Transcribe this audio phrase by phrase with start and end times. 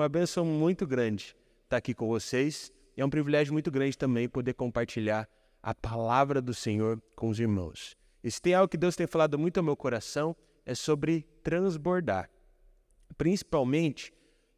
[0.00, 2.72] uma benção muito grande estar aqui com vocês.
[2.96, 5.28] É um privilégio muito grande também poder compartilhar
[5.62, 7.96] a palavra do Senhor com os irmãos.
[8.24, 10.34] E se tem algo que Deus tem falado muito ao meu coração,
[10.64, 12.30] é sobre transbordar.
[13.16, 14.12] Principalmente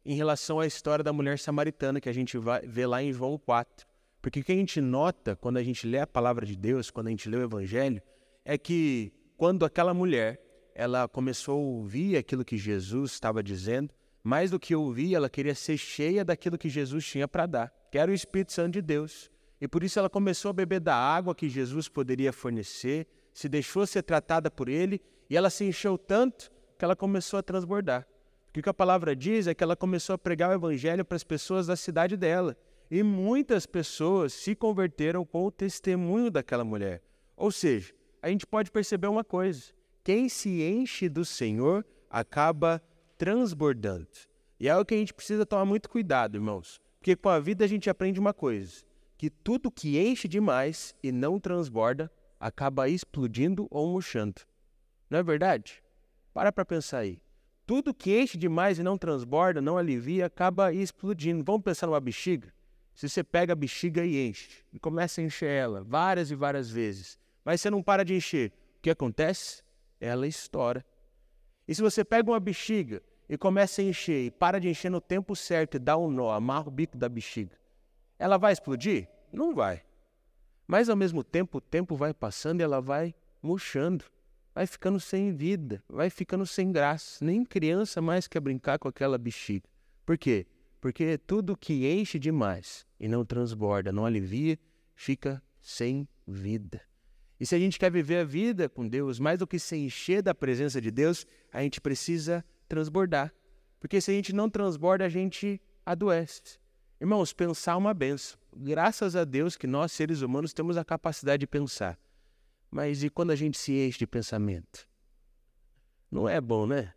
[0.05, 3.37] em relação à história da mulher samaritana que a gente vai ver lá em João
[3.37, 3.85] 4.
[4.21, 7.07] Porque o que a gente nota quando a gente lê a palavra de Deus, quando
[7.07, 8.01] a gente lê o Evangelho,
[8.45, 10.41] é que quando aquela mulher
[10.73, 15.53] ela começou a ouvir aquilo que Jesus estava dizendo, mais do que ouvir, ela queria
[15.53, 19.29] ser cheia daquilo que Jesus tinha para dar, que era o Espírito Santo de Deus.
[19.59, 23.85] E por isso ela começou a beber da água que Jesus poderia fornecer, se deixou
[23.85, 28.07] ser tratada por ele, e ela se encheu tanto que ela começou a transbordar.
[28.49, 31.23] O que a palavra diz é que ela começou a pregar o evangelho para as
[31.23, 32.55] pessoas da cidade dela.
[32.89, 37.01] E muitas pessoas se converteram com o testemunho daquela mulher.
[37.35, 42.79] Ou seja, a gente pode perceber uma coisa: quem se enche do Senhor acaba
[43.23, 44.05] transbordando.
[44.59, 46.81] E é algo que a gente precisa tomar muito cuidado, irmãos.
[46.99, 48.83] Porque com a vida a gente aprende uma coisa:
[49.17, 54.41] que tudo que enche demais e não transborda acaba explodindo ou murchando.
[55.09, 55.81] Não é verdade?
[56.33, 57.21] Para para pensar aí.
[57.65, 61.45] Tudo que enche demais e não transborda, não alivia, acaba explodindo.
[61.45, 62.53] Vamos pensar numa bexiga?
[62.93, 66.69] Se você pega a bexiga e enche, e começa a encher ela várias e várias
[66.69, 69.63] vezes, mas você não para de encher, o que acontece?
[69.97, 70.85] Ela estoura.
[71.65, 75.01] E se você pega uma bexiga e começa a encher, e para de encher no
[75.01, 77.57] tempo certo e dá um nó, amarra o bico da bexiga,
[78.19, 79.07] ela vai explodir?
[79.31, 79.83] Não vai.
[80.67, 84.05] Mas ao mesmo tempo, o tempo vai passando e ela vai murchando
[84.53, 87.23] vai ficando sem vida, vai ficando sem graça.
[87.23, 89.67] Nem criança mais quer brincar com aquela bexiga.
[90.05, 90.45] Por quê?
[90.79, 94.59] Porque tudo que enche demais e não transborda, não alivia,
[94.95, 96.81] fica sem vida.
[97.39, 100.21] E se a gente quer viver a vida com Deus, mais do que se encher
[100.21, 103.33] da presença de Deus, a gente precisa transbordar.
[103.79, 106.59] Porque se a gente não transborda, a gente adoece.
[106.99, 108.39] Irmãos, pensar é uma benção.
[108.55, 111.99] Graças a Deus que nós, seres humanos, temos a capacidade de pensar.
[112.71, 114.87] Mas e quando a gente se enche de pensamento?
[116.09, 116.93] Não é bom, né?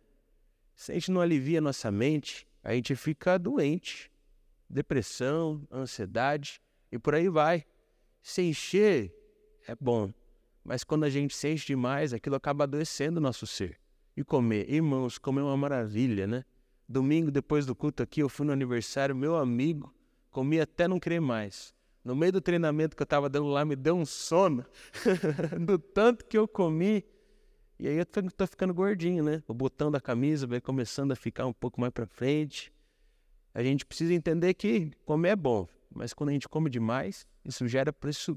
[0.75, 4.11] Se a gente não alivia nossa mente, a gente fica doente.
[4.69, 6.61] Depressão, ansiedade
[6.91, 7.65] e por aí vai.
[8.21, 9.13] Se encher
[9.67, 10.13] é bom,
[10.63, 13.79] mas quando a gente se enche demais, aquilo acaba adoecendo o nosso ser.
[14.17, 16.43] E comer, irmãos, comer é uma maravilha, né?
[16.89, 19.93] Domingo, depois do culto aqui, eu fui no aniversário, meu amigo,
[20.31, 21.71] comi até não querer mais.
[22.03, 24.65] No meio do treinamento que eu estava dando lá, me deu um sono
[25.63, 27.05] do tanto que eu comi.
[27.77, 29.43] E aí eu tô ficando gordinho, né?
[29.47, 32.73] O botão da camisa vai começando a ficar um pouco mais para frente.
[33.53, 37.67] A gente precisa entender que comer é bom, mas quando a gente come demais, isso
[37.67, 37.93] gera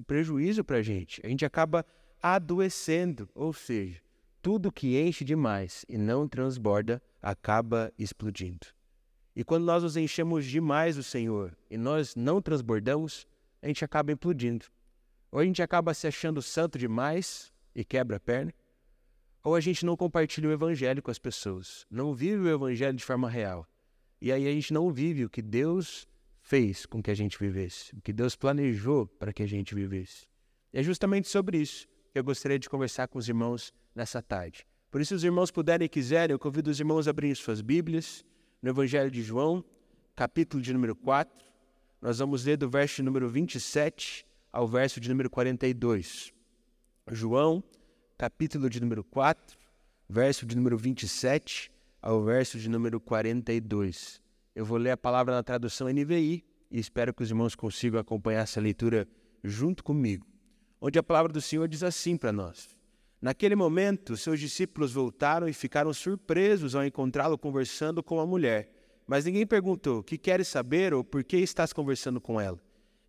[0.06, 1.22] prejuízo para a gente.
[1.24, 1.86] A gente acaba
[2.22, 3.98] adoecendo, ou seja,
[4.42, 8.66] tudo que enche demais e não transborda acaba explodindo.
[9.34, 13.26] E quando nós nos enchemos demais do Senhor e nós não transbordamos,
[13.62, 14.66] a gente acaba implodindo.
[15.30, 18.52] Ou a gente acaba se achando santo demais e quebra a perna,
[19.42, 23.04] ou a gente não compartilha o evangelho com as pessoas, não vive o evangelho de
[23.04, 23.66] forma real.
[24.20, 26.06] E aí a gente não vive o que Deus
[26.40, 30.26] fez com que a gente vivesse, o que Deus planejou para que a gente vivesse.
[30.72, 34.66] E é justamente sobre isso que eu gostaria de conversar com os irmãos nessa tarde.
[34.90, 37.60] Por isso, se os irmãos puderem e quiserem, eu convido os irmãos a abrirem suas
[37.60, 38.24] Bíblias
[38.60, 39.64] no Evangelho de João,
[40.16, 41.32] capítulo de número 4.
[42.02, 46.32] Nós vamos ler do verso número 27 ao verso de número 42.
[47.12, 47.62] João,
[48.18, 49.56] capítulo de número 4,
[50.08, 51.70] verso de número 27
[52.02, 54.20] ao verso de número 42.
[54.54, 58.42] Eu vou ler a palavra na tradução NVI e espero que os irmãos consigam acompanhar
[58.42, 59.06] essa leitura
[59.44, 60.26] junto comigo.
[60.80, 62.68] Onde a palavra do Senhor diz assim para nós:
[63.20, 68.72] Naquele momento, seus discípulos voltaram e ficaram surpresos ao encontrá-lo conversando com a mulher.
[69.06, 72.58] Mas ninguém perguntou: Que queres saber ou por que estás conversando com ela?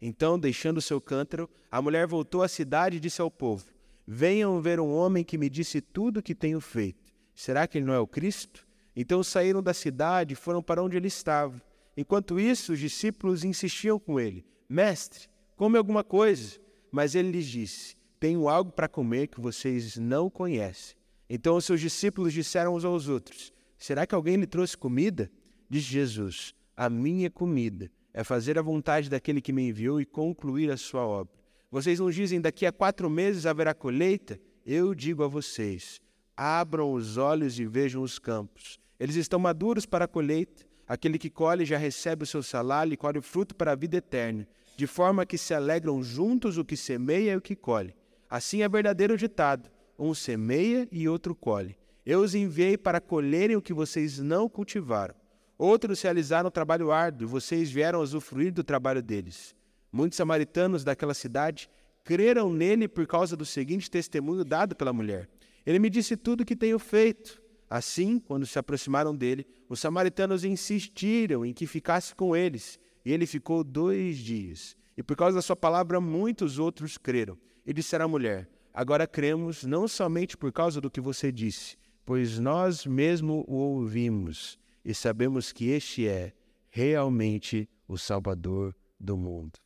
[0.01, 3.65] Então, deixando seu cântaro, a mulher voltou à cidade e disse ao povo:
[4.05, 7.13] Venham ver um homem que me disse tudo o que tenho feito.
[7.33, 8.67] Será que ele não é o Cristo?
[8.93, 11.61] Então saíram da cidade e foram para onde ele estava.
[11.95, 16.59] Enquanto isso, os discípulos insistiam com ele: Mestre, come alguma coisa.
[16.91, 20.95] Mas ele lhes disse: Tenho algo para comer que vocês não conhecem.
[21.29, 25.31] Então os seus discípulos disseram uns aos outros: Será que alguém lhe trouxe comida?
[25.69, 30.69] Diz Jesus: A minha comida é fazer a vontade daquele que me enviou e concluir
[30.69, 31.33] a sua obra.
[31.71, 34.37] Vocês não dizem daqui a quatro meses haverá colheita?
[34.65, 36.01] Eu digo a vocês:
[36.35, 38.77] abram os olhos e vejam os campos.
[38.99, 40.65] Eles estão maduros para a colheita.
[40.87, 43.95] Aquele que colhe já recebe o seu salário e colhe o fruto para a vida
[43.95, 44.45] eterna,
[44.75, 47.95] de forma que se alegram juntos o que semeia e o que colhe.
[48.29, 51.77] Assim é verdadeiro ditado: um semeia e outro colhe.
[52.05, 55.13] Eu os enviei para colherem o que vocês não cultivaram.
[55.57, 59.55] Outros realizaram trabalho árduo e vocês vieram usufruir do trabalho deles.
[59.91, 61.69] Muitos samaritanos daquela cidade
[62.03, 65.29] creram nele por causa do seguinte testemunho dado pela mulher:
[65.65, 67.41] Ele me disse tudo o que tenho feito.
[67.69, 73.25] Assim, quando se aproximaram dele, os samaritanos insistiram em que ficasse com eles, e ele
[73.25, 74.75] ficou dois dias.
[74.97, 77.37] E por causa da sua palavra, muitos outros creram.
[77.65, 82.39] E disseram à mulher: Agora cremos não somente por causa do que você disse, pois
[82.39, 86.33] nós mesmo o ouvimos e sabemos que este é
[86.69, 89.59] realmente o Salvador do mundo.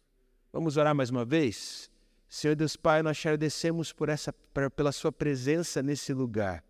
[0.52, 1.90] Vamos orar mais uma vez?
[2.28, 4.34] Senhor Deus Pai, nós te agradecemos por essa,
[4.76, 6.64] pela Sua presença nesse lugar.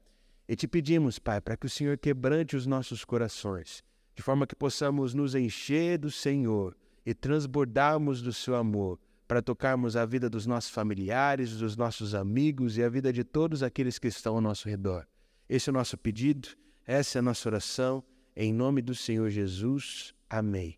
[0.47, 3.83] E te pedimos, Pai, para que o Senhor quebrante os nossos corações,
[4.15, 6.75] de forma que possamos nos encher do Senhor
[7.05, 12.77] e transbordarmos do Seu amor, para tocarmos a vida dos nossos familiares, dos nossos amigos
[12.77, 15.07] e a vida de todos aqueles que estão ao nosso redor.
[15.49, 16.49] Esse é o nosso pedido,
[16.85, 18.03] essa é a nossa oração,
[18.35, 20.13] em nome do Senhor Jesus.
[20.29, 20.77] Amém.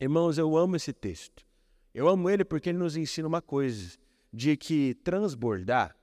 [0.00, 1.44] Irmãos, eu amo esse texto.
[1.94, 3.98] Eu amo ele porque ele nos ensina uma coisa:
[4.32, 5.94] de que transbordar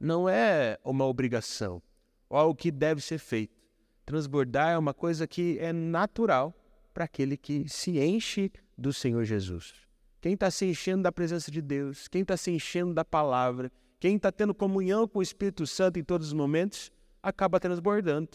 [0.00, 1.82] não é uma obrigação
[2.28, 3.63] ou algo que deve ser feito.
[4.04, 6.54] Transbordar é uma coisa que é natural
[6.92, 9.74] para aquele que se enche do Senhor Jesus.
[10.20, 14.16] Quem está se enchendo da presença de Deus, quem está se enchendo da palavra, quem
[14.16, 16.90] está tendo comunhão com o Espírito Santo em todos os momentos,
[17.22, 18.28] acaba transbordando,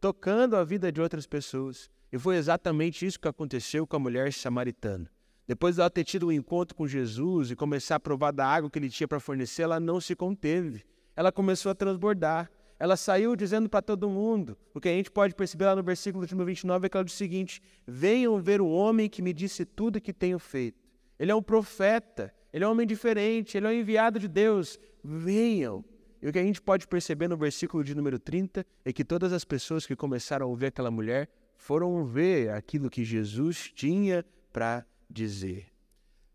[0.00, 1.90] tocando a vida de outras pessoas.
[2.12, 5.10] E foi exatamente isso que aconteceu com a mulher samaritana.
[5.46, 8.78] Depois dela ter tido um encontro com Jesus e começar a provar da água que
[8.78, 10.84] ele tinha para fornecer, ela não se conteve.
[11.16, 12.50] Ela começou a transbordar.
[12.78, 14.58] Ela saiu dizendo para todo mundo.
[14.72, 17.14] O que a gente pode perceber lá no versículo número 29 é que ela diz
[17.14, 20.82] o seguinte: Venham ver o homem que me disse tudo que tenho feito.
[21.18, 24.78] Ele é um profeta, ele é um homem diferente, ele é um enviado de Deus.
[25.02, 25.84] Venham.
[26.20, 29.32] E o que a gente pode perceber no versículo de número 30 é que todas
[29.32, 34.86] as pessoas que começaram a ouvir aquela mulher foram ver aquilo que Jesus tinha para
[35.08, 35.66] dizer.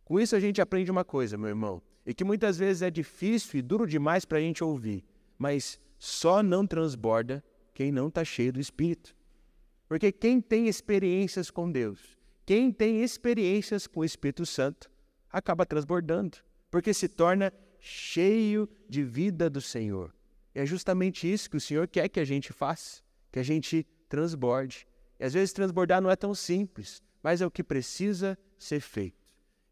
[0.06, 3.59] Com isso a gente aprende uma coisa, meu irmão, e que muitas vezes é difícil
[3.59, 5.03] e duro demais para a gente ouvir,
[5.38, 7.44] mas só não transborda
[7.74, 9.16] quem não está cheio do Espírito.
[9.88, 14.90] Porque quem tem experiências com Deus, quem tem experiências com o Espírito Santo,
[15.31, 16.38] acaba transbordando,
[16.72, 20.13] porque se torna cheio de vida do Senhor.
[20.56, 23.86] E é justamente isso que o Senhor quer que a gente faça, que a gente
[24.07, 24.88] transborde.
[25.19, 29.18] E às vezes transbordar não é tão simples, mas é o que precisa ser feito.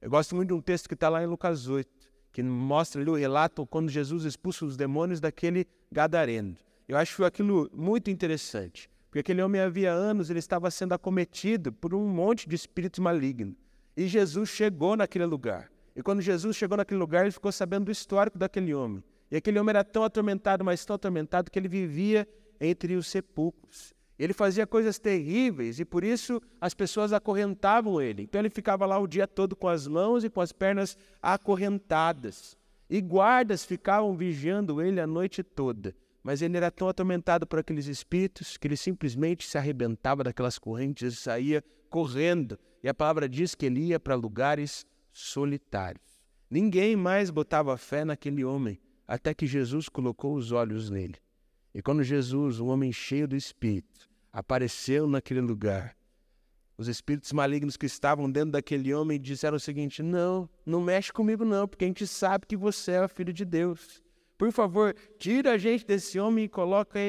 [0.01, 1.89] Eu gosto muito de um texto que está lá em Lucas 8,
[2.31, 6.55] que mostra ali o relato quando Jesus expulsa os demônios daquele gadareno.
[6.87, 11.93] Eu acho aquilo muito interessante, porque aquele homem havia anos ele estava sendo acometido por
[11.93, 13.55] um monte de espíritos malignos.
[13.95, 15.71] E Jesus chegou naquele lugar.
[15.95, 19.03] E quando Jesus chegou naquele lugar, ele ficou sabendo do histórico daquele homem.
[19.31, 22.27] E aquele homem era tão atormentado, mas tão atormentado, que ele vivia
[22.61, 23.93] entre os sepulcros.
[24.17, 28.23] Ele fazia coisas terríveis e por isso as pessoas acorrentavam ele.
[28.23, 32.56] Então ele ficava lá o dia todo com as mãos e com as pernas acorrentadas.
[32.89, 35.95] E guardas ficavam vigiando ele a noite toda.
[36.23, 41.13] Mas ele era tão atormentado por aqueles espíritos que ele simplesmente se arrebentava daquelas correntes
[41.13, 42.57] e saía correndo.
[42.83, 46.21] E a palavra diz que ele ia para lugares solitários.
[46.49, 51.15] Ninguém mais botava fé naquele homem, até que Jesus colocou os olhos nele.
[51.73, 55.96] E quando Jesus, um homem cheio do Espírito, apareceu naquele lugar,
[56.77, 61.43] os espíritos malignos que estavam dentro daquele homem disseram o seguinte: Não, não mexe comigo,
[61.43, 64.01] não, porque a gente sabe que você é o filho de Deus.
[64.37, 66.99] Por favor, tira a gente desse homem e coloca,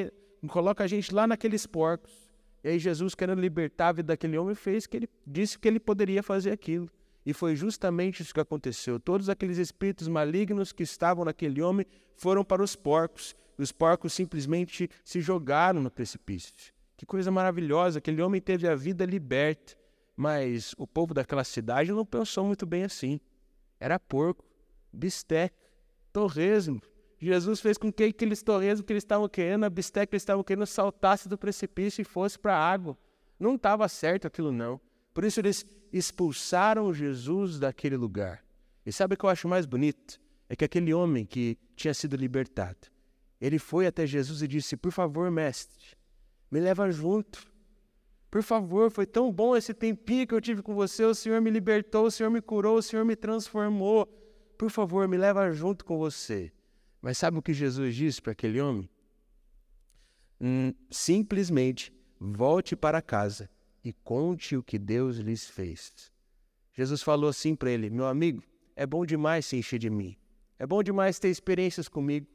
[0.47, 2.11] coloca a gente lá naqueles porcos.
[2.63, 5.79] E aí Jesus, querendo libertar a vida daquele homem, fez que ele disse que ele
[5.79, 6.89] poderia fazer aquilo.
[7.23, 8.99] E foi justamente isso que aconteceu.
[8.99, 13.35] Todos aqueles espíritos malignos que estavam naquele homem foram para os porcos.
[13.57, 16.73] E os porcos simplesmente se jogaram no precipício.
[16.99, 17.99] Que coisa maravilhosa!
[17.99, 19.73] Aquele homem teve a vida liberta.
[20.17, 23.21] Mas o povo daquela cidade não pensou muito bem assim.
[23.79, 24.43] Era porco,
[24.91, 25.55] bisteca,
[26.11, 26.81] torresmo.
[27.17, 30.43] Jesus fez com que aqueles torresmos que eles estavam querendo, a bisteca que eles estavam
[30.43, 32.97] querendo, saltasse do precipício e fosse para a água.
[33.39, 34.77] Não estava certo aquilo, não.
[35.13, 38.43] Por isso eles expulsaram Jesus daquele lugar.
[38.85, 40.19] E sabe o que eu acho mais bonito?
[40.49, 42.89] É que aquele homem que tinha sido libertado,
[43.39, 45.97] ele foi até Jesus e disse: Por favor, mestre,
[46.51, 47.47] me leva junto.
[48.29, 51.03] Por favor, foi tão bom esse tempinho que eu tive com você.
[51.03, 54.05] O Senhor me libertou, o Senhor me curou, o Senhor me transformou.
[54.57, 56.51] Por favor, me leva junto com você.
[57.01, 58.89] Mas sabe o que Jesus disse para aquele homem?
[60.39, 63.49] Hum, simplesmente volte para casa
[63.83, 66.11] e conte o que Deus lhes fez.
[66.73, 68.43] Jesus falou assim para ele: Meu amigo,
[68.75, 70.15] é bom demais se encher de mim.
[70.59, 72.27] É bom demais ter experiências comigo.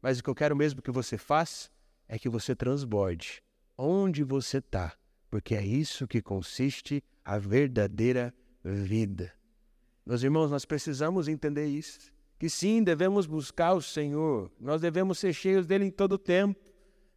[0.00, 1.68] Mas o que eu quero mesmo que você faça
[2.08, 3.43] é que você transborde
[3.76, 4.92] onde você está.
[5.30, 9.32] porque é isso que consiste a verdadeira vida.
[10.06, 12.12] Meus irmãos, nós precisamos entender isso.
[12.38, 16.60] Que sim, devemos buscar o Senhor, nós devemos ser cheios dele em todo o tempo,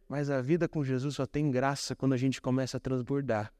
[0.08, 3.52] mas a vida com Jesus só tem graça quando a gente começa a transbordar.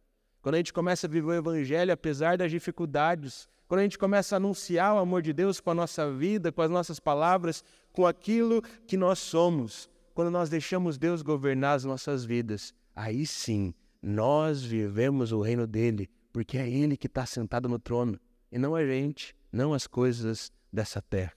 [0.42, 4.34] Quando a gente começa a viver o Evangelho apesar das dificuldades, quando a gente começa
[4.34, 7.62] a anunciar o amor de Deus com a nossa vida, com as nossas palavras,
[7.92, 13.72] com aquilo que nós somos, quando nós deixamos Deus governar as nossas vidas, aí sim
[14.02, 18.18] nós vivemos o reino dele, porque é Ele que está sentado no trono,
[18.50, 21.32] e não a gente, não as coisas dessa terra.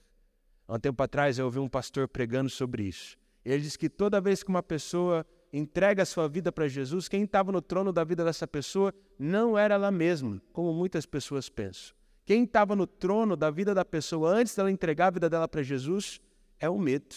[0.66, 3.16] Há um tempo atrás eu ouvi um pastor pregando sobre isso.
[3.44, 7.24] Ele disse que toda vez que uma pessoa entrega a sua vida para Jesus, quem
[7.24, 11.94] estava no trono da vida dessa pessoa não era ela mesma, como muitas pessoas pensam.
[12.24, 15.62] Quem estava no trono da vida da pessoa antes dela entregar a vida dela para
[15.62, 16.20] Jesus
[16.58, 17.16] é o medo.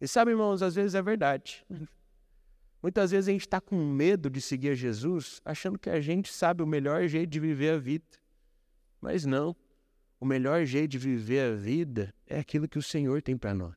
[0.00, 1.64] E sabe, irmãos, às vezes é verdade.
[2.82, 6.32] Muitas vezes a gente está com medo de seguir a Jesus, achando que a gente
[6.32, 8.18] sabe o melhor jeito de viver a vida.
[9.00, 9.54] Mas não.
[10.18, 13.74] O melhor jeito de viver a vida é aquilo que o Senhor tem para nós.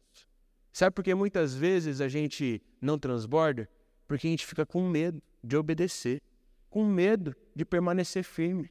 [0.71, 3.69] Sabe por que muitas vezes a gente não transborda?
[4.07, 6.21] Porque a gente fica com medo de obedecer,
[6.69, 8.69] com medo de permanecer firme.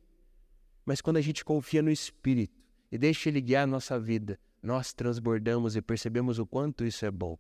[0.85, 2.61] Mas quando a gente confia no Espírito
[2.91, 7.11] e deixa Ele guiar a nossa vida, nós transbordamos e percebemos o quanto isso é
[7.11, 7.39] bom.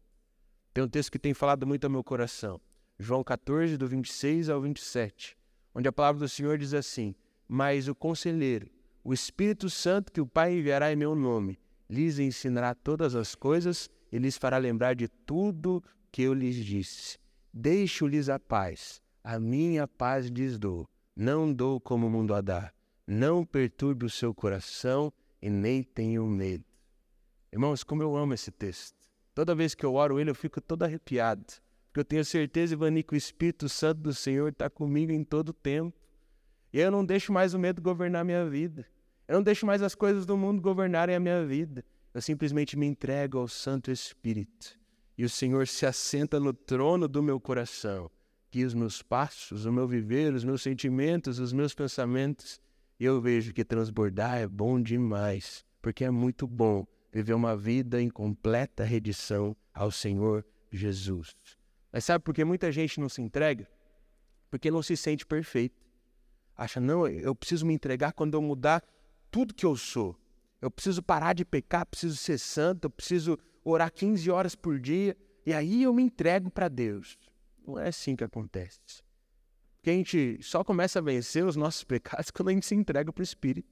[0.72, 2.60] Tem um texto que tem falado muito ao meu coração,
[3.02, 5.36] João 14, do 26 ao 27,
[5.74, 7.16] onde a palavra do Senhor diz assim:
[7.48, 8.70] Mas o conselheiro,
[9.02, 11.58] o Espírito Santo que o Pai enviará em meu nome,
[11.90, 15.82] lhes ensinará todas as coisas e lhes fará lembrar de tudo
[16.12, 17.18] que eu lhes disse.
[17.52, 20.88] Deixo-lhes a paz, a minha paz lhes dou.
[21.16, 22.72] Não dou como o mundo a dá.
[23.04, 26.64] Não perturbe o seu coração e nem tenha medo.
[27.52, 28.96] Irmãos, como eu amo esse texto.
[29.34, 31.44] Toda vez que eu oro ele, eu fico todo arrepiado.
[31.92, 35.50] Porque eu tenho certeza, Ivani, que o Espírito Santo do Senhor está comigo em todo
[35.50, 35.94] o tempo.
[36.72, 38.86] E eu não deixo mais o medo governar a minha vida.
[39.28, 41.84] Eu não deixo mais as coisas do mundo governarem a minha vida.
[42.14, 44.80] Eu simplesmente me entrego ao Santo Espírito.
[45.18, 48.10] E o Senhor se assenta no trono do meu coração.
[48.50, 52.58] Guia os meus passos, o meu viver, os meus sentimentos, os meus pensamentos.
[52.98, 58.08] Eu vejo que transbordar é bom demais, porque é muito bom viver uma vida em
[58.08, 61.34] completa redição ao Senhor Jesus.
[61.92, 63.68] Mas sabe por que muita gente não se entrega?
[64.50, 65.80] Porque não se sente perfeito.
[66.56, 68.82] Acha, não, eu preciso me entregar quando eu mudar
[69.30, 70.16] tudo que eu sou.
[70.60, 75.16] Eu preciso parar de pecar, preciso ser santo, eu preciso orar 15 horas por dia
[75.44, 77.18] e aí eu me entrego para Deus.
[77.66, 78.78] Não é assim que acontece.
[79.76, 83.12] Porque a gente só começa a vencer os nossos pecados quando a gente se entrega
[83.12, 83.68] para o Espírito.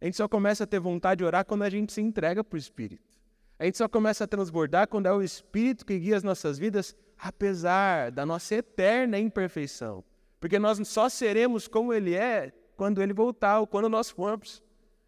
[0.00, 2.56] A gente só começa a ter vontade de orar quando a gente se entrega para
[2.56, 3.04] o Espírito.
[3.56, 6.96] A gente só começa a transbordar quando é o Espírito que guia as nossas vidas,
[7.22, 10.02] apesar da nossa eterna imperfeição.
[10.40, 14.60] Porque nós só seremos como Ele é quando Ele voltar ou quando nós formos.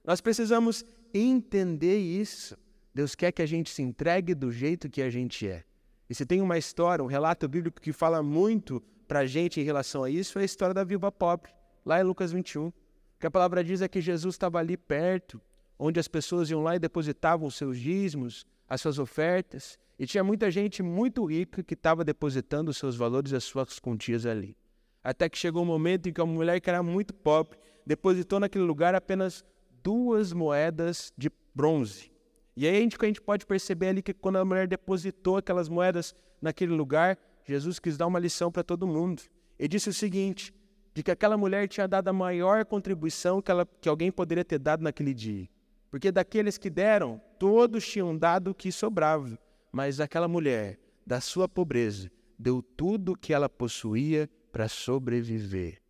[0.04, 2.56] Nós precisamos entender isso.
[2.94, 5.64] Deus quer que a gente se entregue do jeito que a gente é.
[6.09, 9.64] E se tem uma história, um relato bíblico que fala muito para a gente em
[9.64, 11.50] relação a isso, é a história da viúva pobre,
[11.85, 12.68] lá em Lucas 21.
[12.68, 12.73] O
[13.18, 15.40] que a palavra diz é que Jesus estava ali perto,
[15.76, 20.25] onde as pessoas iam lá e depositavam os seus dízimos, as suas ofertas, e tinha
[20.25, 24.56] muita gente muito rica que estava depositando os seus valores e as suas quantias ali.
[25.02, 28.64] Até que chegou um momento em que uma mulher que era muito pobre depositou naquele
[28.64, 29.44] lugar apenas
[29.83, 32.11] duas moedas de bronze.
[32.56, 35.68] E aí a gente, a gente pode perceber ali que quando a mulher depositou aquelas
[35.68, 39.23] moedas naquele lugar, Jesus quis dar uma lição para todo mundo.
[39.59, 40.54] Ele disse o seguinte:
[40.94, 44.59] de que aquela mulher tinha dado a maior contribuição que, ela, que alguém poderia ter
[44.59, 45.49] dado naquele dia.
[45.95, 49.39] Porque daqueles que deram, todos tinham dado o que sobrava.
[49.71, 55.81] Mas aquela mulher, da sua pobreza, deu tudo o que ela possuía para sobreviver.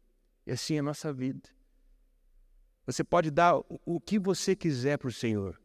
[0.47, 1.49] E assim é a nossa vida.
[2.85, 5.59] Você pode dar o que você quiser para o Senhor,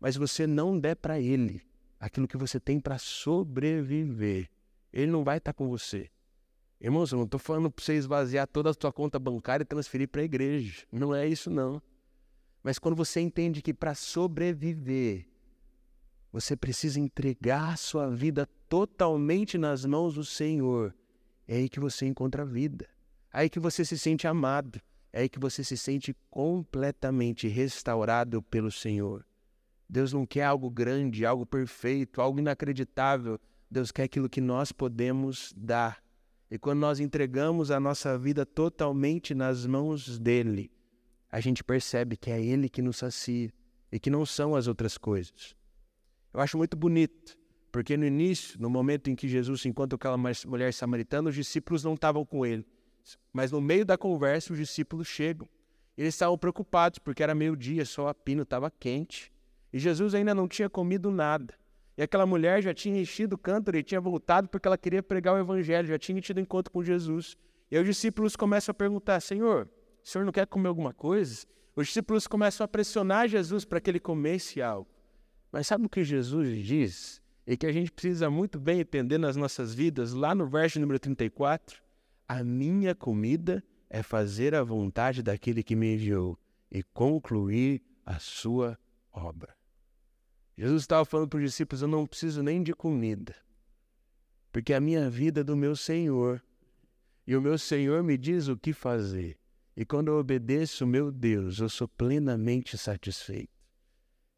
[0.00, 1.60] mas você não der para Ele
[2.00, 4.48] aquilo que você tem para sobreviver.
[4.90, 6.08] Ele não vai estar com você.
[6.80, 10.08] Irmãos, eu não estou falando para você esvaziar toda a sua conta bancária e transferir
[10.08, 10.86] para a igreja.
[10.90, 11.82] Não é isso, não.
[12.62, 15.26] Mas quando você entende que para sobreviver,
[16.32, 20.94] você precisa entregar sua vida totalmente nas mãos do Senhor,
[21.46, 22.88] é aí que você encontra a vida.
[23.32, 24.80] É aí que você se sente amado
[25.12, 29.24] é aí que você se sente completamente restaurado pelo Senhor.
[29.86, 33.38] Deus não quer algo grande, algo perfeito, algo inacreditável.
[33.70, 36.02] Deus quer aquilo que nós podemos dar.
[36.50, 40.70] E quando nós entregamos a nossa vida totalmente nas mãos dele,
[41.32, 43.50] a gente percebe que é ele que nos sacia
[43.90, 45.56] e que não são as outras coisas.
[46.32, 47.38] Eu acho muito bonito,
[47.72, 51.94] porque no início, no momento em que Jesus encontra aquela mulher samaritana, os discípulos não
[51.94, 52.66] estavam com ele.
[53.32, 55.48] Mas no meio da conversa, os discípulos chegam.
[55.96, 59.32] Eles estavam preocupados porque era meio-dia, só a pino estava quente.
[59.72, 61.54] E Jesus ainda não tinha comido nada.
[61.96, 65.34] E aquela mulher já tinha enchido o cântaro e tinha voltado porque ela queria pregar
[65.34, 67.36] o evangelho, já tinha tido encontro com Jesus.
[67.70, 69.68] E aí os discípulos começam a perguntar: Senhor,
[70.04, 71.46] o senhor não quer comer alguma coisa?
[71.74, 74.88] Os discípulos começam a pressionar Jesus para que ele comesse algo.
[75.50, 77.22] Mas sabe o que Jesus diz?
[77.46, 80.98] E que a gente precisa muito bem entender nas nossas vidas, lá no verso número
[80.98, 81.82] 34:
[82.28, 86.38] A minha comida é fazer a vontade daquele que me enviou
[86.70, 88.78] e concluir a sua
[89.12, 89.54] obra.
[90.56, 93.34] Jesus estava falando para os discípulos: Eu não preciso nem de comida,
[94.52, 96.42] porque a minha vida é do meu Senhor.
[97.26, 99.38] E o meu Senhor me diz o que fazer.
[99.76, 103.52] E quando eu obedeço meu Deus, eu sou plenamente satisfeito.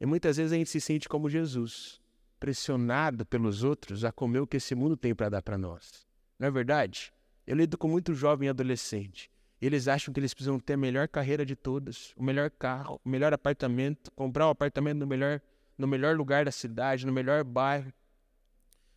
[0.00, 2.00] E muitas vezes a gente se sente como Jesus,
[2.38, 6.06] pressionado pelos outros a comer o que esse mundo tem para dar para nós.
[6.38, 7.12] Não é verdade?
[7.46, 9.30] Eu lido com muito jovem e adolescente.
[9.60, 13.08] Eles acham que eles precisam ter a melhor carreira de todas, o melhor carro, o
[13.08, 15.40] melhor apartamento, comprar um apartamento no melhor
[15.76, 17.92] no melhor lugar da cidade, no melhor bairro.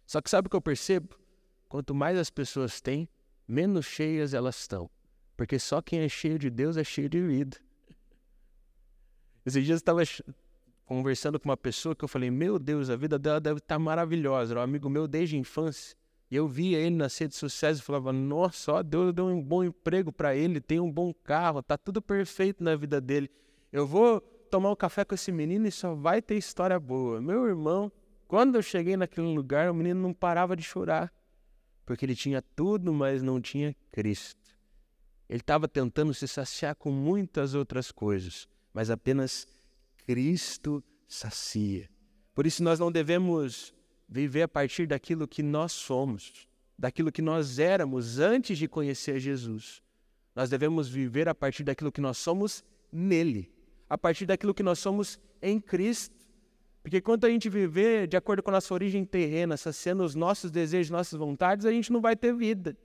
[0.05, 1.17] Só que sabe o que eu percebo?
[1.67, 3.09] Quanto mais as pessoas têm,
[3.47, 4.89] menos cheias elas estão.
[5.37, 7.57] Porque só quem é cheio de Deus é cheio de vida.
[9.45, 10.01] Esses dias eu estava
[10.83, 14.53] conversando com uma pessoa que eu falei: Meu Deus, a vida dela deve estar maravilhosa.
[14.53, 15.95] Era um amigo meu desde a infância.
[16.29, 19.63] E eu via ele nas redes sociais e falava: Nossa, ó, Deus deu um bom
[19.63, 23.29] emprego para ele, tem um bom carro, tá tudo perfeito na vida dele.
[23.71, 27.21] Eu vou tomar um café com esse menino e só vai ter história boa.
[27.21, 27.91] Meu irmão,
[28.27, 31.13] quando eu cheguei naquele lugar, o menino não parava de chorar,
[31.85, 34.46] porque ele tinha tudo, mas não tinha Cristo.
[35.29, 39.47] Ele estava tentando se saciar com muitas outras coisas, mas apenas
[40.05, 41.89] Cristo sacia.
[42.33, 43.73] Por isso nós não devemos
[44.07, 49.81] viver a partir daquilo que nós somos, daquilo que nós éramos antes de conhecer Jesus.
[50.35, 53.57] Nós devemos viver a partir daquilo que nós somos nele
[53.89, 56.15] a partir daquilo que nós somos em Cristo.
[56.81, 60.49] Porque quando a gente viver de acordo com a nossa origem terrena, saciando os nossos
[60.49, 62.77] desejos, nossas vontades, a gente não vai ter vida.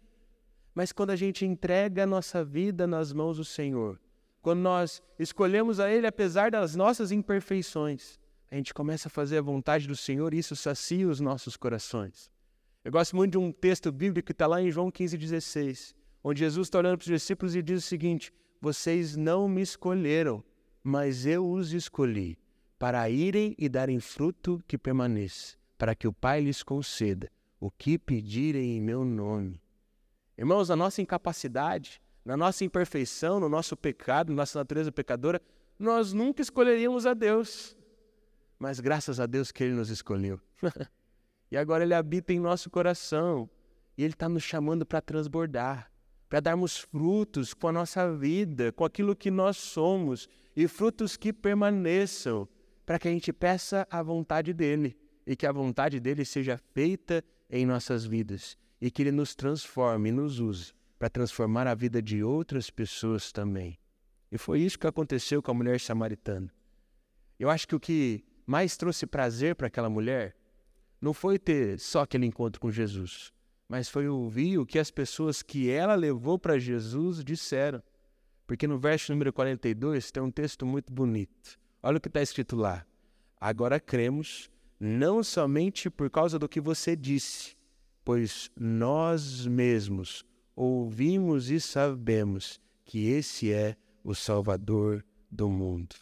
[0.74, 4.00] Mas quando a gente entrega a nossa vida nas mãos do Senhor,
[4.40, 8.18] quando nós escolhemos a Ele apesar das nossas imperfeições,
[8.50, 12.30] a gente começa a fazer a vontade do Senhor e isso sacia os nossos corações.
[12.84, 16.66] Eu gosto muito de um texto bíblico que está lá em João 15,16, onde Jesus
[16.66, 20.42] está olhando para os discípulos e diz o seguinte: Vocês não me escolheram,
[20.82, 22.36] mas eu os escolhi
[22.82, 27.30] para irem e darem fruto que permaneça, para que o Pai lhes conceda
[27.60, 29.62] o que pedirem em meu nome.
[30.36, 35.40] Irmãos, a nossa incapacidade, na nossa imperfeição, no nosso pecado, na nossa natureza pecadora,
[35.78, 37.76] nós nunca escolheríamos a Deus.
[38.58, 40.40] Mas graças a Deus que Ele nos escolheu.
[41.50, 43.48] e agora Ele habita em nosso coração.
[43.96, 45.92] E Ele está nos chamando para transbordar
[46.32, 51.30] para darmos frutos com a nossa vida, com aquilo que nós somos, e frutos que
[51.30, 52.48] permaneçam,
[52.86, 57.22] para que a gente peça a vontade dEle e que a vontade dEle seja feita
[57.50, 62.02] em nossas vidas e que Ele nos transforme e nos use para transformar a vida
[62.02, 63.78] de outras pessoas também.
[64.30, 66.52] E foi isso que aconteceu com a mulher samaritana.
[67.38, 70.34] Eu acho que o que mais trouxe prazer para aquela mulher
[71.00, 73.32] não foi ter só aquele encontro com Jesus,
[73.68, 77.80] mas foi ouvir o que as pessoas que ela levou para Jesus disseram.
[78.48, 81.56] Porque no verso número 42 tem um texto muito bonito.
[81.80, 82.84] Olha o que está escrito lá.
[83.40, 87.56] Agora cremos, não somente por causa do que você disse,
[88.04, 95.94] pois nós mesmos ouvimos e sabemos que esse é o Salvador do mundo.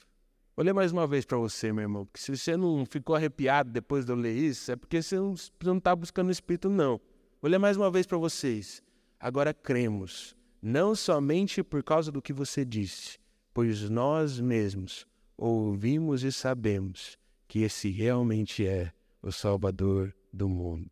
[0.56, 3.70] Vou ler mais uma vez para você, meu irmão, que se você não ficou arrepiado
[3.70, 7.00] depois de eu ler isso, é porque você não está buscando o Espírito, não.
[7.40, 8.82] Vou ler mais uma vez para vocês.
[9.18, 13.18] Agora cremos, não somente por causa do que você disse,
[13.54, 17.16] pois nós mesmos ouvimos e sabemos
[17.48, 20.90] que esse realmente é o Salvador do mundo.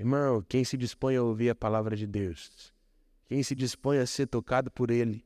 [0.00, 2.72] Irmão, quem se dispõe a ouvir a palavra de Deus,
[3.28, 5.22] quem se dispõe a ser tocado por Ele,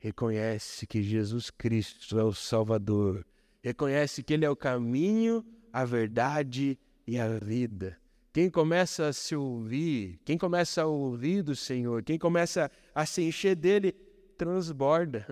[0.00, 3.24] reconhece que Jesus Cristo é o Salvador,
[3.62, 7.96] reconhece que Ele é o caminho, a verdade e a vida.
[8.32, 13.22] Quem começa a se ouvir, quem começa a ouvir do Senhor, quem começa a se
[13.22, 13.92] encher dele,
[14.36, 15.24] transborda.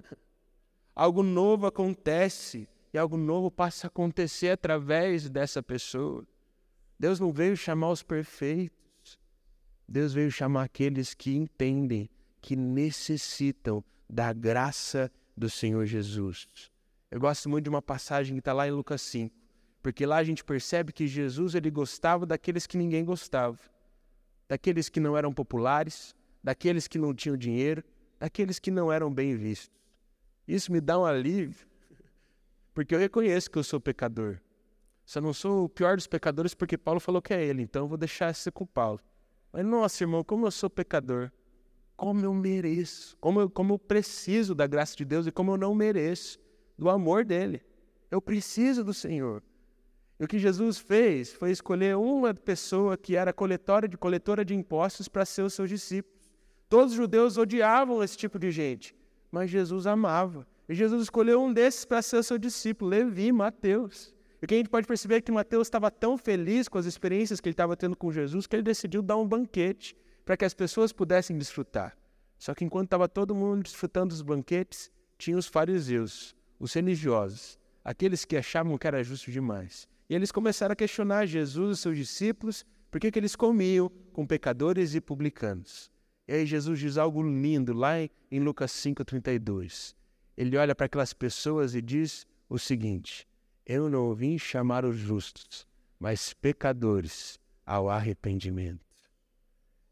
[0.95, 6.25] Algo novo acontece e algo novo passa a acontecer através dessa pessoa.
[6.97, 8.84] Deus não veio chamar os perfeitos.
[9.89, 12.09] Deus veio chamar aqueles que entendem,
[12.41, 16.49] que necessitam da graça do Senhor Jesus.
[17.11, 19.45] Eu gosto muito de uma passagem que está lá em Lucas 5
[19.85, 23.59] porque lá a gente percebe que Jesus ele gostava daqueles que ninguém gostava,
[24.49, 27.85] daqueles que não eram populares, daqueles que não tinham dinheiro,
[28.19, 29.79] daqueles que não eram bem vistos.
[30.49, 31.67] Isso me dá um alívio,
[32.73, 34.41] porque eu reconheço que eu sou pecador.
[35.05, 37.89] Só não sou o pior dos pecadores porque Paulo falou que é ele, então eu
[37.89, 39.01] vou deixar isso com Paulo.
[39.55, 41.31] Mas, nossa, irmão, como eu sou pecador,
[41.97, 45.57] como eu mereço, como eu, como eu preciso da graça de Deus e como eu
[45.57, 46.41] não mereço
[46.77, 47.63] do amor dele.
[48.11, 49.45] Eu preciso do Senhor.
[50.19, 54.57] E o que Jesus fez foi escolher uma pessoa que era coletora de coletora de
[54.57, 56.33] impostos para ser os seus discípulos.
[56.69, 58.93] Todos os judeus odiavam esse tipo de gente,
[59.31, 60.45] mas Jesus amava.
[60.69, 64.14] E Jesus escolheu um desses para ser seu discípulo, Levi, Mateus.
[64.45, 66.85] E o que a gente pode perceber é que Mateus estava tão feliz com as
[66.85, 70.45] experiências que ele estava tendo com Jesus que ele decidiu dar um banquete para que
[70.45, 71.97] as pessoas pudessem desfrutar.
[72.39, 78.27] Só que enquanto estava todo mundo desfrutando dos banquetes, tinha os fariseus, os religiosos, aqueles
[78.27, 79.89] que achavam que era justo demais.
[80.11, 84.27] E eles começaram a questionar Jesus e seus discípulos por que, que eles comiam com
[84.27, 85.91] pecadores e publicanos.
[86.29, 87.95] E aí Jesus diz algo lindo lá
[88.31, 89.95] em Lucas 5,32.
[90.37, 93.27] Ele olha para aquelas pessoas e diz o seguinte:
[93.67, 95.67] Eu não vim chamar os justos,
[95.99, 98.85] mas pecadores ao arrependimento.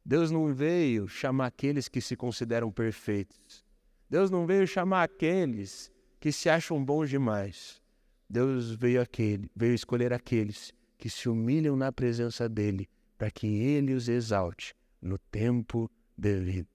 [0.04, 3.64] Deus não veio chamar aqueles que se consideram perfeitos.
[4.10, 7.80] Deus não veio chamar aqueles que se acham bons demais.
[8.28, 13.94] Deus veio, aquele, veio escolher aqueles que se humilham na presença dele, para que ele
[13.94, 16.68] os exalte no tempo devido.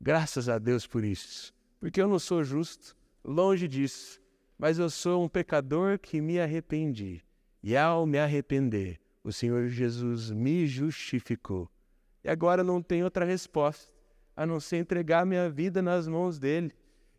[0.00, 4.20] Graças a Deus por isso, porque eu não sou justo, longe disso,
[4.58, 7.22] mas eu sou um pecador que me arrependi.
[7.62, 11.68] E ao me arrepender, o Senhor Jesus me justificou.
[12.22, 13.92] E agora não tem outra resposta
[14.36, 16.72] a não ser entregar minha vida nas mãos dele.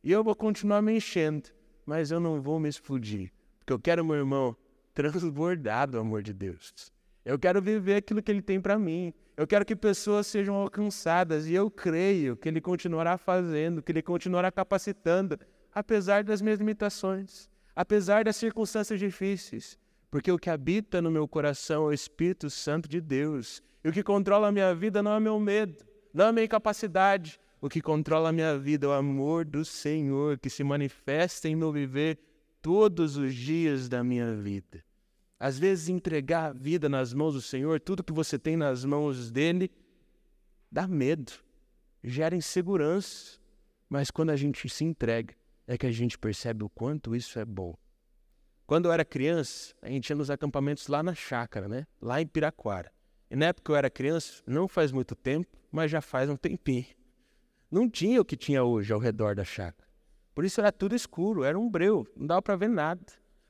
[0.04, 1.50] E eu vou continuar me enchendo,
[1.86, 4.56] mas eu não vou me explodir, porque eu quero, meu irmão,
[4.94, 6.94] transbordar do amor de Deus.
[7.26, 9.12] Eu quero viver aquilo que Ele tem para mim.
[9.36, 11.48] Eu quero que pessoas sejam alcançadas.
[11.48, 15.40] E eu creio que Ele continuará fazendo, que Ele continuará capacitando,
[15.76, 19.78] apesar das minhas limitações, apesar das circunstâncias difíceis.
[20.10, 23.62] Porque o que habita no meu coração é o Espírito Santo de Deus.
[23.84, 27.38] E o que controla a minha vida não é meu medo, não é minha incapacidade.
[27.60, 31.56] O que controla a minha vida é o amor do Senhor que se manifesta em
[31.56, 32.18] meu viver
[32.62, 34.84] todos os dias da minha vida.
[35.38, 39.30] Às vezes, entregar a vida nas mãos do Senhor, tudo que você tem nas mãos
[39.30, 39.70] dele,
[40.72, 41.34] dá medo,
[42.02, 43.38] gera insegurança.
[43.90, 45.36] Mas quando a gente se entrega,
[45.68, 47.76] é que a gente percebe o quanto isso é bom.
[48.68, 51.86] Quando eu era criança, a gente ia nos acampamentos lá na chácara, né?
[52.02, 52.92] Lá em Piraquara.
[53.30, 56.36] E na época que eu era criança, não faz muito tempo, mas já faz um
[56.36, 56.86] tempinho.
[57.70, 59.88] Não tinha o que tinha hoje ao redor da chácara.
[60.34, 63.02] Por isso era tudo escuro, era um breu, não dava para ver nada.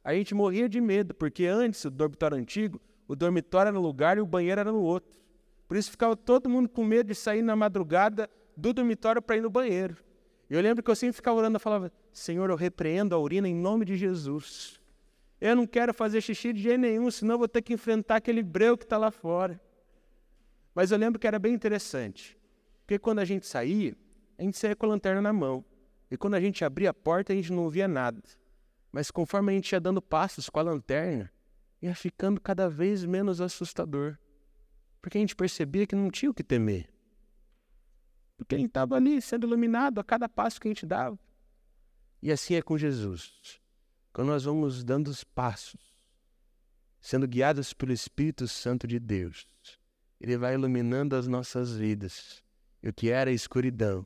[0.04, 4.18] A gente morria de medo, porque antes, o dormitório antigo, o dormitório era no lugar
[4.18, 5.20] e o banheiro era no outro.
[5.68, 9.42] Por isso ficava todo mundo com medo de sair na madrugada do dormitório para ir
[9.42, 9.98] no banheiro.
[10.50, 13.56] Eu lembro que eu sempre ficava orando e falava: Senhor, eu repreendo a urina em
[13.56, 14.80] nome de Jesus.
[15.42, 18.78] Eu não quero fazer xixi de jeito nenhum, senão vou ter que enfrentar aquele breu
[18.78, 19.60] que está lá fora.
[20.74, 22.38] Mas eu lembro que era bem interessante,
[22.82, 23.96] porque quando a gente saía,
[24.38, 25.64] a gente saía com a lanterna na mão.
[26.10, 28.22] E quando a gente abria a porta, a gente não via nada.
[28.92, 31.32] Mas conforme a gente ia dando passos com a lanterna,
[31.82, 34.18] ia ficando cada vez menos assustador.
[35.02, 36.90] Porque a gente percebia que não tinha o que temer.
[38.38, 41.18] Porque ele estava ali sendo iluminado a cada passo que a gente dava.
[42.22, 43.60] E assim é com Jesus.
[44.12, 45.82] Quando nós vamos dando os passos,
[47.00, 49.48] sendo guiados pelo Espírito Santo de Deus,
[50.20, 52.44] ele vai iluminando as nossas vidas.
[52.82, 54.06] E o que era escuridão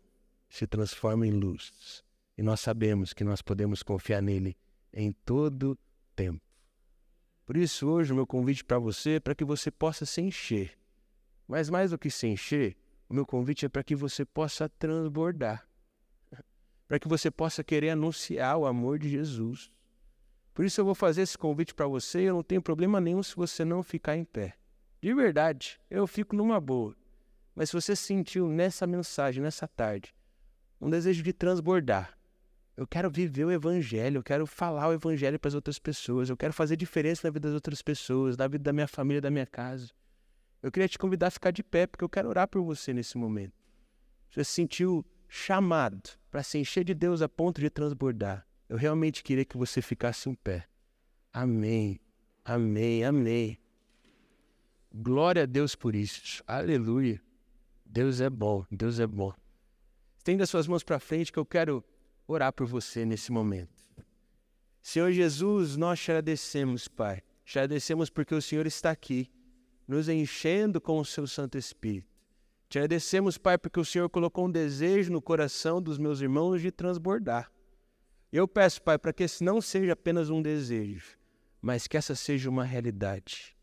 [0.49, 2.03] se transforma em luz.
[2.37, 4.57] E nós sabemos que nós podemos confiar nele
[4.93, 5.77] em todo
[6.15, 6.41] tempo.
[7.45, 10.77] Por isso, hoje, o meu convite para você é para que você possa se encher.
[11.47, 12.77] Mas mais do que se encher,
[13.09, 15.67] o meu convite é para que você possa transbordar.
[16.87, 19.71] Para que você possa querer anunciar o amor de Jesus.
[20.53, 22.21] Por isso eu vou fazer esse convite para você.
[22.21, 24.55] Eu não tenho problema nenhum se você não ficar em pé.
[25.01, 26.95] De verdade, eu fico numa boa.
[27.55, 30.13] Mas se você sentiu nessa mensagem, nessa tarde,
[30.79, 32.17] um desejo de transbordar.
[32.75, 36.37] Eu quero viver o evangelho, eu quero falar o evangelho para as outras pessoas, eu
[36.37, 39.45] quero fazer diferença na vida das outras pessoas, na vida da minha família, da minha
[39.45, 39.91] casa.
[40.61, 43.17] Eu queria te convidar a ficar de pé, porque eu quero orar por você nesse
[43.17, 43.53] momento.
[44.29, 48.45] Você se sentiu chamado para se encher de Deus a ponto de transbordar.
[48.67, 50.67] Eu realmente queria que você ficasse em pé.
[51.31, 51.99] Amém,
[52.43, 53.59] amém, amém.
[54.93, 56.43] Glória a Deus por isso.
[56.45, 57.21] Aleluia.
[57.85, 59.33] Deus é bom, Deus é bom.
[60.17, 61.83] Estenda suas mãos para frente que eu quero
[62.27, 63.79] orar por você nesse momento.
[64.81, 67.21] Senhor Jesus, nós te agradecemos, Pai.
[67.43, 69.29] Te agradecemos porque o Senhor está aqui,
[69.89, 72.07] nos enchendo com o seu Santo Espírito.
[72.69, 76.71] Te agradecemos, Pai, porque o Senhor colocou um desejo no coração dos meus irmãos de
[76.71, 77.51] transbordar.
[78.31, 81.17] Eu peço, Pai, para que esse não seja apenas um desejo,
[81.59, 83.57] mas que essa seja uma realidade.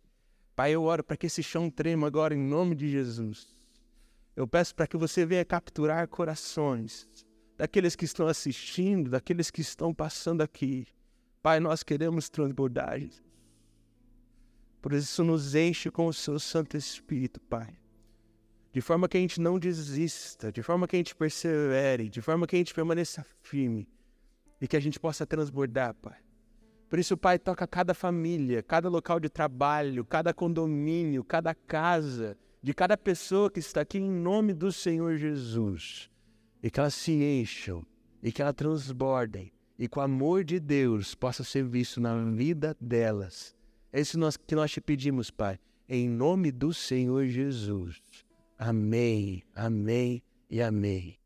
[0.56, 3.54] Pai, eu oro para que esse chão trema agora em nome de Jesus.
[4.34, 7.08] Eu peço para que você venha capturar corações
[7.56, 10.88] daqueles que estão assistindo, daqueles que estão passando aqui.
[11.40, 12.98] Pai, nós queremos transbordar.
[14.86, 17.76] Por isso, nos enche com o seu Santo Espírito, Pai
[18.72, 22.46] de forma que a gente não desista, de forma que a gente persevere, de forma
[22.46, 23.88] que a gente permaneça firme
[24.60, 26.18] e que a gente possa transbordar, Pai.
[26.88, 32.72] Por isso, Pai, toca cada família, cada local de trabalho, cada condomínio, cada casa, de
[32.72, 36.08] cada pessoa que está aqui em nome do Senhor Jesus.
[36.62, 37.84] E que elas se encham,
[38.22, 42.76] e que elas transbordem, e que o amor de Deus possa ser visto na vida
[42.80, 43.56] delas.
[43.92, 48.02] É isso que nós te pedimos, Pai, em nome do Senhor Jesus.
[48.58, 51.18] Amém, amém e amém.